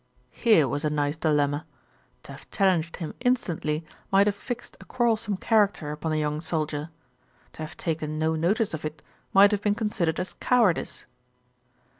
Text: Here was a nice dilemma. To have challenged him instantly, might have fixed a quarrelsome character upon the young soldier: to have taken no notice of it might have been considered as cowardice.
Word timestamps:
Here 0.31 0.67
was 0.67 0.83
a 0.83 0.89
nice 0.89 1.15
dilemma. 1.15 1.63
To 2.23 2.31
have 2.31 2.49
challenged 2.49 2.95
him 2.95 3.13
instantly, 3.19 3.85
might 4.11 4.25
have 4.25 4.33
fixed 4.35 4.75
a 4.79 4.85
quarrelsome 4.85 5.37
character 5.37 5.91
upon 5.91 6.09
the 6.11 6.17
young 6.17 6.41
soldier: 6.41 6.89
to 7.53 7.61
have 7.61 7.77
taken 7.77 8.17
no 8.17 8.35
notice 8.35 8.73
of 8.73 8.83
it 8.83 9.03
might 9.31 9.51
have 9.51 9.61
been 9.61 9.75
considered 9.75 10.19
as 10.19 10.33
cowardice. 10.33 11.05